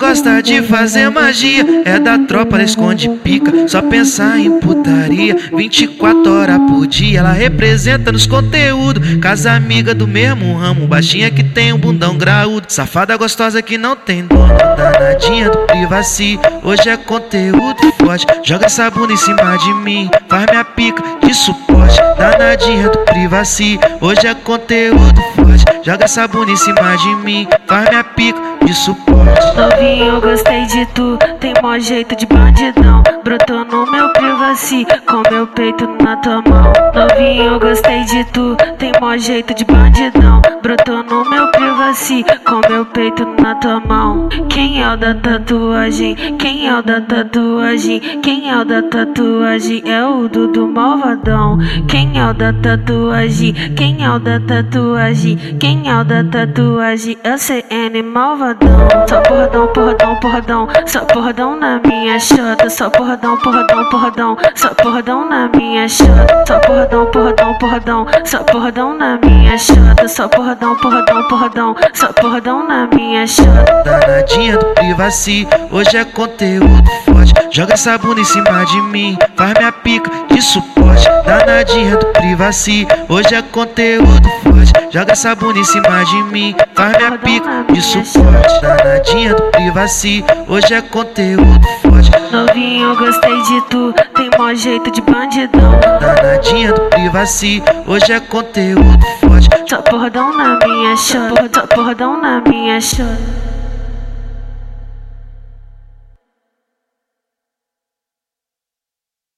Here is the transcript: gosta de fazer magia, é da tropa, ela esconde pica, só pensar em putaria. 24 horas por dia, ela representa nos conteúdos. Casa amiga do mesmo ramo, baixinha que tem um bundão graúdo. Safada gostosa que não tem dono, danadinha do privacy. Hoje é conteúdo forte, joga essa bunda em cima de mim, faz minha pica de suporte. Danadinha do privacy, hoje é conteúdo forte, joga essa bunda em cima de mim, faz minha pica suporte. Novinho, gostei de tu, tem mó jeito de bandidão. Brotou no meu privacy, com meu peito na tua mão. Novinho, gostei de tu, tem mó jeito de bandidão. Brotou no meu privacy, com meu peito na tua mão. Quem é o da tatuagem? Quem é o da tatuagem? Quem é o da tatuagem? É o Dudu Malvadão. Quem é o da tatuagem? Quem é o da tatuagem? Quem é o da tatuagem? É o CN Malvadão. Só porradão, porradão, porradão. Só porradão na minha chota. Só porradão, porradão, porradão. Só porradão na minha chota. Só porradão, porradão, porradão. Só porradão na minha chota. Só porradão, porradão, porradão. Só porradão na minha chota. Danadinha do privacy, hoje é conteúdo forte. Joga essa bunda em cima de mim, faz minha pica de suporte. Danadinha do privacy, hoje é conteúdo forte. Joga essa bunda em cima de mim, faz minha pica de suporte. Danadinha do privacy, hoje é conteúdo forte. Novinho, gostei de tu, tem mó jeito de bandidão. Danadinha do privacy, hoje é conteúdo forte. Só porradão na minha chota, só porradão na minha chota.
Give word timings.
gosta 0.00 0.42
de 0.42 0.62
fazer 0.62 1.10
magia, 1.10 1.62
é 1.84 1.98
da 1.98 2.18
tropa, 2.18 2.56
ela 2.56 2.64
esconde 2.64 3.08
pica, 3.22 3.68
só 3.68 3.82
pensar 3.82 4.38
em 4.38 4.58
putaria. 4.58 5.36
24 5.54 6.32
horas 6.32 6.58
por 6.68 6.86
dia, 6.86 7.20
ela 7.20 7.32
representa 7.32 8.10
nos 8.10 8.26
conteúdos. 8.26 9.16
Casa 9.16 9.52
amiga 9.52 9.94
do 9.94 10.08
mesmo 10.08 10.56
ramo, 10.56 10.86
baixinha 10.86 11.30
que 11.30 11.44
tem 11.44 11.72
um 11.72 11.78
bundão 11.78 12.16
graúdo. 12.16 12.66
Safada 12.68 13.16
gostosa 13.16 13.60
que 13.60 13.76
não 13.76 13.94
tem 13.94 14.26
dono, 14.26 14.56
danadinha 14.76 15.50
do 15.50 15.58
privacy. 15.58 16.40
Hoje 16.64 16.88
é 16.88 16.96
conteúdo 16.96 17.80
forte, 17.98 18.26
joga 18.42 18.66
essa 18.66 18.90
bunda 18.90 19.12
em 19.12 19.16
cima 19.16 19.56
de 19.58 19.74
mim, 19.74 20.10
faz 20.28 20.46
minha 20.50 20.64
pica 20.64 21.02
de 21.22 21.34
suporte. 21.34 21.98
Danadinha 22.18 22.88
do 22.88 22.98
privacy, 23.00 23.78
hoje 24.00 24.26
é 24.26 24.34
conteúdo 24.34 25.20
forte, 25.36 25.64
joga 25.84 26.04
essa 26.04 26.26
bunda 26.26 26.50
em 26.50 26.56
cima 26.56 26.96
de 26.96 27.14
mim, 27.16 27.46
faz 27.66 27.88
minha 27.88 28.02
pica 28.02 28.49
suporte. 28.74 29.56
Novinho, 29.56 30.20
gostei 30.20 30.66
de 30.66 30.86
tu, 30.86 31.18
tem 31.40 31.54
mó 31.62 31.78
jeito 31.78 32.14
de 32.16 32.26
bandidão. 32.26 33.02
Brotou 33.24 33.64
no 33.64 33.90
meu 33.90 34.12
privacy, 34.12 34.86
com 35.06 35.22
meu 35.30 35.46
peito 35.46 35.88
na 36.02 36.16
tua 36.18 36.42
mão. 36.42 36.72
Novinho, 36.94 37.58
gostei 37.58 38.04
de 38.04 38.24
tu, 38.26 38.56
tem 38.78 38.92
mó 39.00 39.16
jeito 39.16 39.54
de 39.54 39.64
bandidão. 39.64 40.39
Brotou 40.62 41.02
no 41.02 41.24
meu 41.30 41.50
privacy, 41.52 42.22
com 42.44 42.60
meu 42.68 42.84
peito 42.84 43.26
na 43.40 43.54
tua 43.54 43.80
mão. 43.80 44.28
Quem 44.50 44.82
é 44.82 44.92
o 44.92 44.96
da 44.96 45.14
tatuagem? 45.14 46.14
Quem 46.38 46.68
é 46.68 46.78
o 46.78 46.82
da 46.82 47.00
tatuagem? 47.00 47.98
Quem 48.20 48.50
é 48.50 48.58
o 48.58 48.64
da 48.64 48.82
tatuagem? 48.82 49.82
É 49.86 50.04
o 50.04 50.28
Dudu 50.28 50.68
Malvadão. 50.68 51.58
Quem 51.88 52.18
é 52.20 52.28
o 52.28 52.34
da 52.34 52.52
tatuagem? 52.52 53.54
Quem 53.74 54.04
é 54.04 54.10
o 54.10 54.18
da 54.18 54.38
tatuagem? 54.38 55.36
Quem 55.58 55.88
é 55.88 55.96
o 55.98 56.04
da 56.04 56.22
tatuagem? 56.24 57.16
É 57.24 57.34
o 57.34 57.38
CN 57.38 58.02
Malvadão. 58.02 58.68
Só 59.08 59.22
porradão, 59.22 59.66
porradão, 59.68 60.16
porradão. 60.20 60.68
Só 60.86 61.00
porradão 61.06 61.56
na 61.56 61.80
minha 61.86 62.20
chota. 62.20 62.68
Só 62.68 62.90
porradão, 62.90 63.38
porradão, 63.38 63.88
porradão. 63.88 64.36
Só 64.54 64.68
porradão 64.74 65.26
na 65.26 65.48
minha 65.48 65.88
chota. 65.88 66.44
Só 66.46 66.58
porradão, 66.60 67.06
porradão, 67.06 67.54
porradão. 67.54 68.06
Só 68.26 68.38
porradão 68.44 68.94
na 68.94 69.18
minha 69.24 69.56
chota. 69.56 70.06
Só 70.06 70.28
porradão, 70.28 70.49
porradão, 70.56 71.28
porradão. 71.28 71.76
Só 71.94 72.12
porradão 72.12 72.66
na 72.66 72.86
minha 72.86 73.26
chota. 73.26 73.82
Danadinha 73.84 74.56
do 74.56 74.66
privacy, 74.66 75.46
hoje 75.70 75.96
é 75.96 76.04
conteúdo 76.04 76.90
forte. 77.04 77.32
Joga 77.50 77.74
essa 77.74 77.98
bunda 77.98 78.20
em 78.20 78.24
cima 78.24 78.64
de 78.64 78.80
mim, 78.82 79.16
faz 79.36 79.54
minha 79.54 79.72
pica 79.72 80.10
de 80.32 80.42
suporte. 80.42 81.04
Danadinha 81.24 81.96
do 81.96 82.06
privacy, 82.06 82.86
hoje 83.08 83.34
é 83.34 83.42
conteúdo 83.42 84.28
forte. 84.42 84.72
Joga 84.90 85.12
essa 85.12 85.34
bunda 85.34 85.58
em 85.58 85.64
cima 85.64 86.04
de 86.04 86.22
mim, 86.24 86.54
faz 86.74 86.96
minha 86.96 87.18
pica 87.18 87.64
de 87.72 87.82
suporte. 87.82 88.60
Danadinha 88.60 89.34
do 89.34 89.42
privacy, 89.50 90.24
hoje 90.48 90.74
é 90.74 90.82
conteúdo 90.82 91.66
forte. 91.82 92.10
Novinho, 92.32 92.96
gostei 92.96 93.42
de 93.42 93.60
tu, 93.62 93.92
tem 94.14 94.30
mó 94.38 94.52
jeito 94.54 94.90
de 94.90 95.00
bandidão. 95.00 95.78
Danadinha 96.00 96.72
do 96.72 96.80
privacy, 96.82 97.62
hoje 97.86 98.12
é 98.12 98.20
conteúdo 98.20 99.00
forte. 99.19 99.19
Só 99.68 99.80
porradão 99.82 100.36
na 100.36 100.58
minha 100.66 100.96
chota, 100.96 101.48
só 101.54 101.66
porradão 101.66 102.20
na 102.20 102.40
minha 102.40 102.80
chota. 102.80 103.49